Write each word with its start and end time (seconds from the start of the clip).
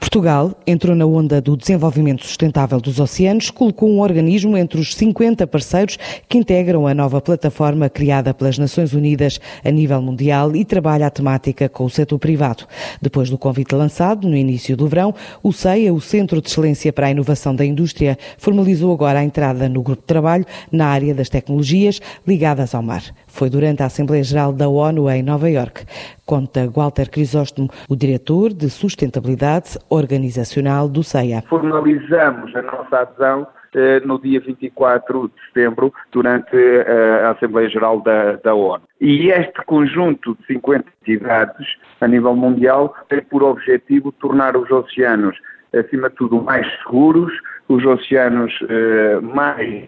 Portugal 0.00 0.52
entrou 0.66 0.96
na 0.96 1.04
onda 1.04 1.42
do 1.42 1.54
desenvolvimento 1.56 2.24
sustentável 2.24 2.80
dos 2.80 2.98
oceanos, 2.98 3.50
colocou 3.50 3.88
um 3.88 4.00
organismo 4.00 4.56
entre 4.56 4.80
os 4.80 4.94
50 4.94 5.46
parceiros 5.46 5.98
que 6.26 6.38
integram 6.38 6.86
a 6.86 6.94
nova 6.94 7.20
plataforma 7.20 7.88
criada 7.90 8.32
pelas 8.32 8.56
Nações 8.56 8.94
Unidas 8.94 9.38
a 9.62 9.70
nível 9.70 10.00
mundial 10.00 10.56
e 10.56 10.64
trabalha 10.64 11.06
a 11.06 11.10
temática 11.10 11.68
com 11.68 11.84
o 11.84 11.90
setor 11.90 12.18
privado. 12.18 12.66
Depois 13.00 13.28
do 13.28 13.36
convite 13.36 13.74
lançado 13.74 14.26
no 14.26 14.36
início 14.36 14.74
do 14.74 14.88
verão, 14.88 15.14
o 15.42 15.52
CEIA, 15.52 15.92
o 15.92 16.00
Centro 16.00 16.40
de 16.40 16.48
Excelência 16.48 16.92
para 16.92 17.08
a 17.08 17.10
Inovação 17.10 17.54
da 17.54 17.64
Indústria, 17.64 18.18
formalizou 18.38 18.92
agora 18.92 19.20
a 19.20 19.24
entrada 19.24 19.68
no 19.68 19.82
grupo 19.82 20.00
de 20.00 20.06
trabalho 20.06 20.46
na 20.72 20.86
área 20.86 21.14
das 21.14 21.28
tecnologias 21.28 22.00
ligadas 22.26 22.74
ao 22.74 22.82
mar. 22.82 23.04
Foi 23.26 23.50
durante 23.50 23.82
a 23.82 23.86
Assembleia 23.86 24.24
Geral 24.24 24.52
da 24.52 24.66
ONU 24.66 25.10
em 25.10 25.22
Nova 25.22 25.48
Iorque. 25.48 25.84
Conta 26.30 26.70
Walter 26.72 27.10
Crisóstomo, 27.10 27.68
o 27.88 27.96
diretor 27.96 28.52
de 28.52 28.70
sustentabilidade 28.70 29.76
organizacional 29.88 30.88
do 30.88 31.02
CEIA. 31.02 31.42
Formalizamos 31.48 32.54
a 32.54 32.62
nossa 32.62 33.00
adesão 33.00 33.48
eh, 33.74 33.98
no 34.04 34.16
dia 34.16 34.38
24 34.38 35.26
de 35.26 35.34
setembro, 35.46 35.92
durante 36.12 36.54
eh, 36.54 37.24
a 37.24 37.32
Assembleia 37.32 37.68
Geral 37.68 38.00
da, 38.02 38.36
da, 38.36 38.54
ONU. 38.54 38.84
E 39.00 39.30
este 39.30 39.60
conjunto 39.64 40.36
de 40.36 40.46
50 40.54 40.84
entidades 41.02 41.66
a 42.00 42.06
nível 42.06 42.36
mundial 42.36 42.94
tem 43.08 43.22
por 43.22 43.42
objetivo 43.42 44.12
tornar 44.12 44.56
os 44.56 44.70
oceanos, 44.70 45.36
acima 45.76 46.10
de 46.10 46.14
tudo, 46.14 46.40
mais 46.40 46.64
seguros, 46.84 47.32
os 47.68 47.84
oceanos 47.84 48.52
eh, 48.68 49.18
mais 49.20 49.84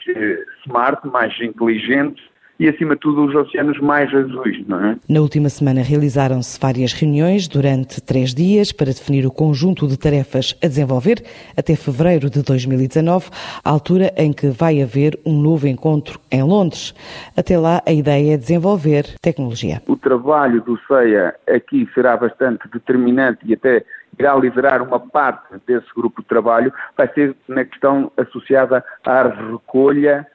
smart, 0.66 1.06
mais 1.06 1.41
inteligentes 1.41 2.31
e, 2.58 2.69
acima 2.69 2.95
de 2.95 3.00
tudo, 3.00 3.25
os 3.25 3.34
oceanos 3.34 3.78
mais 3.81 4.12
azuis, 4.14 4.67
não 4.67 4.84
é? 4.84 4.97
Na 5.08 5.20
última 5.20 5.48
semana 5.48 5.83
realizaram-se 5.83 6.61
várias 6.61 6.92
reuniões 6.92 7.48
durante 7.48 8.00
três 8.00 8.34
dias 8.34 8.72
para 8.72 8.86
definir 8.86 9.27
o 9.27 9.31
conjunto 9.31 9.86
de 9.86 9.98
tarefas 9.98 10.56
a 10.62 10.67
desenvolver 10.67 11.22
até 11.56 11.75
fevereiro 11.75 12.31
de 12.31 12.42
2019, 12.42 13.31
altura 13.64 14.12
em 14.17 14.33
que 14.33 14.48
vai 14.48 14.83
haver 14.83 15.19
um 15.25 15.41
novo 15.41 15.67
encontro 15.67 16.20
em 16.31 16.42
Londres. 16.42 16.94
Até 17.36 17.59
lá, 17.59 17.83
a 17.86 17.92
ideia 17.92 18.34
é 18.34 18.36
desenvolver 18.36 19.05
tecnologia. 19.20 19.83
O 19.87 19.97
trabalho 19.97 20.62
do 20.62 20.78
CEA 20.87 21.34
aqui 21.48 21.89
será 21.94 22.16
bastante 22.16 22.69
determinante 22.72 23.41
e 23.44 23.55
até 23.55 23.84
irá 24.19 24.34
liderar 24.37 24.83
uma 24.83 25.00
parte 25.00 25.55
desse 25.66 25.87
grupo 25.97 26.22
de 26.22 26.28
trabalho, 26.28 26.72
vai 26.97 27.09
ser 27.14 27.34
na 27.48 27.64
questão 27.64 28.12
associada 28.16 28.84
à 29.05 29.22
recolha 29.22 30.27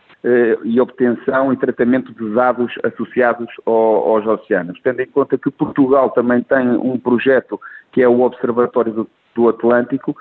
e 0.63 0.81
obtenção 0.81 1.53
e 1.53 1.57
tratamento 1.57 2.13
de 2.13 2.33
dados 2.33 2.73
associados 2.83 3.47
ao, 3.65 3.73
aos 3.73 4.25
oceanos. 4.25 4.79
Tendo 4.83 5.01
em 5.01 5.07
conta 5.07 5.37
que 5.37 5.51
Portugal 5.51 6.09
também 6.09 6.41
tem 6.41 6.69
um 6.69 6.97
projeto 6.97 7.59
que 7.91 8.01
é 8.01 8.07
o 8.07 8.21
Observatório 8.21 9.07
do 9.35 9.49
Atlântico, 9.49 10.15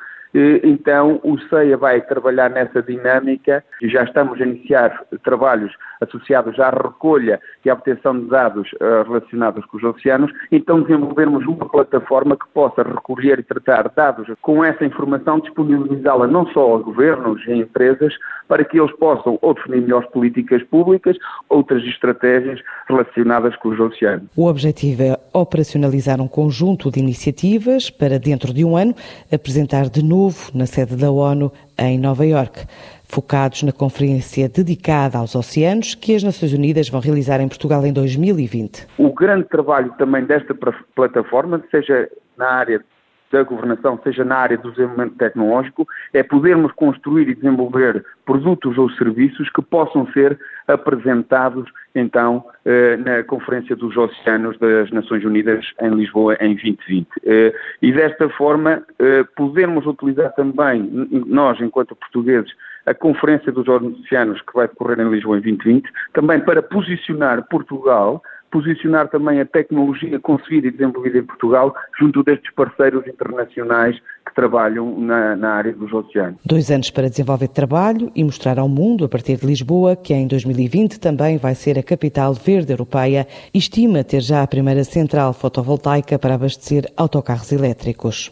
então, 0.62 1.18
o 1.22 1.38
CEIA 1.48 1.78
vai 1.78 2.00
trabalhar 2.02 2.50
nessa 2.50 2.82
dinâmica 2.82 3.64
e 3.80 3.88
já 3.88 4.04
estamos 4.04 4.38
a 4.40 4.44
iniciar 4.44 5.02
trabalhos 5.24 5.72
associados 6.00 6.60
à 6.60 6.68
recolha 6.68 7.40
e 7.64 7.70
à 7.70 7.74
obtenção 7.74 8.20
de 8.20 8.26
dados 8.26 8.68
eh, 8.78 9.02
relacionados 9.06 9.64
com 9.64 9.78
os 9.78 9.82
oceanos. 9.82 10.30
Então, 10.52 10.82
desenvolvermos 10.82 11.46
uma 11.46 11.66
plataforma 11.66 12.36
que 12.36 12.46
possa 12.52 12.82
recolher 12.82 13.38
e 13.38 13.42
tratar 13.42 13.90
dados 13.96 14.28
com 14.42 14.62
essa 14.62 14.84
informação, 14.84 15.40
disponibilizá-la 15.40 16.26
não 16.26 16.46
só 16.48 16.60
aos 16.60 16.84
governos 16.84 17.42
e 17.46 17.52
empresas, 17.52 18.12
para 18.46 18.64
que 18.64 18.78
eles 18.78 18.94
possam 18.96 19.38
ou 19.40 19.54
definir 19.54 19.80
melhores 19.80 20.08
políticas 20.10 20.62
públicas, 20.64 21.16
outras 21.48 21.82
estratégias 21.84 22.60
relacionadas 22.88 23.56
com 23.56 23.70
os 23.70 23.80
oceanos. 23.80 24.28
O 24.36 24.46
objetivo 24.46 25.02
é 25.02 25.18
operacionalizar 25.32 26.20
um 26.20 26.28
conjunto 26.28 26.90
de 26.90 27.00
iniciativas 27.00 27.90
para, 27.90 28.18
dentro 28.18 28.52
de 28.52 28.64
um 28.64 28.76
ano, 28.76 28.94
apresentar 29.32 29.88
de 29.88 30.04
novo 30.04 30.25
na 30.54 30.66
sede 30.66 30.96
da 30.96 31.10
ONU 31.10 31.52
em 31.78 31.98
Nova 31.98 32.24
Iorque, 32.24 32.66
focados 33.04 33.62
na 33.62 33.72
conferência 33.72 34.48
dedicada 34.48 35.18
aos 35.18 35.34
oceanos 35.34 35.94
que 35.94 36.14
as 36.14 36.22
Nações 36.22 36.52
Unidas 36.52 36.88
vão 36.88 37.00
realizar 37.00 37.40
em 37.40 37.48
Portugal 37.48 37.84
em 37.84 37.92
2020. 37.92 38.86
O 38.98 39.12
grande 39.12 39.48
trabalho 39.48 39.92
também 39.98 40.24
desta 40.24 40.54
plataforma, 40.94 41.62
seja 41.70 42.08
na 42.36 42.46
área 42.46 42.84
da 43.30 43.42
governação, 43.42 43.98
seja 44.02 44.24
na 44.24 44.36
área 44.36 44.56
do 44.56 44.70
desenvolvimento 44.70 45.16
tecnológico, 45.16 45.86
é 46.12 46.22
podermos 46.22 46.72
construir 46.72 47.28
e 47.28 47.34
desenvolver 47.34 48.04
produtos 48.24 48.78
ou 48.78 48.90
serviços 48.90 49.48
que 49.50 49.62
possam 49.62 50.06
ser 50.12 50.38
apresentados, 50.68 51.68
então, 51.94 52.44
eh, 52.64 52.96
na 52.96 53.22
Conferência 53.22 53.74
dos 53.76 53.96
Oceanos 53.96 54.58
das 54.58 54.90
Nações 54.90 55.24
Unidas 55.24 55.64
em 55.80 55.90
Lisboa 55.90 56.36
em 56.40 56.54
2020. 56.54 57.08
Eh, 57.24 57.54
e 57.82 57.92
desta 57.92 58.28
forma, 58.30 58.82
eh, 58.98 59.24
podermos 59.36 59.86
utilizar 59.86 60.32
também, 60.34 60.88
nós, 61.26 61.60
enquanto 61.60 61.94
portugueses, 61.96 62.52
a 62.86 62.94
Conferência 62.94 63.50
dos 63.50 63.66
Oceanos 63.66 64.40
que 64.42 64.54
vai 64.54 64.68
decorrer 64.68 65.00
em 65.00 65.10
Lisboa 65.10 65.38
em 65.38 65.40
2020, 65.40 65.90
também 66.12 66.40
para 66.40 66.62
posicionar 66.62 67.46
Portugal 67.48 68.22
posicionar 68.50 69.08
também 69.08 69.40
a 69.40 69.46
tecnologia 69.46 70.18
concebida 70.20 70.68
e 70.68 70.70
desenvolvida 70.70 71.18
em 71.18 71.24
Portugal 71.24 71.74
junto 71.98 72.22
destes 72.22 72.52
parceiros 72.54 73.06
internacionais 73.06 73.98
que 74.26 74.34
trabalham 74.34 74.98
na, 74.98 75.36
na, 75.36 75.50
área 75.54 75.72
dos 75.72 75.92
oceanos. 75.92 76.38
Dois 76.44 76.70
anos 76.70 76.90
para 76.90 77.08
desenvolver 77.08 77.48
trabalho 77.48 78.10
e 78.14 78.24
mostrar 78.24 78.58
ao 78.58 78.68
mundo, 78.68 79.04
a 79.04 79.08
partir 79.08 79.36
de 79.36 79.46
Lisboa, 79.46 79.94
que 79.94 80.12
em 80.12 80.26
2020 80.26 80.98
também 80.98 81.38
vai 81.38 81.54
ser 81.54 81.78
a 81.78 81.82
capital 81.82 82.34
verde 82.34 82.72
europeia 82.72 83.26
estima 83.54 84.02
ter 84.02 84.20
já 84.20 84.42
a 84.42 84.46
primeira 84.46 84.84
central 84.84 85.32
fotovoltaica 85.32 86.18
para 86.18 86.34
abastecer 86.34 86.90
autocarros 86.96 87.52
elétricos. 87.52 88.24